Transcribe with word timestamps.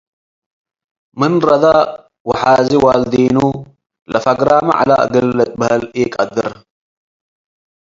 ምን 1.19 1.33
ረደ 1.47 1.65
ወሓዚ 2.29 2.69
ዋልዴኑ 2.85 3.37
ለፈግርመ 4.11 4.67
ዐለ 4.77 4.89
እግል 5.03 5.27
ልትበሀል 5.37 5.83
ኢቀድር። 5.99 6.47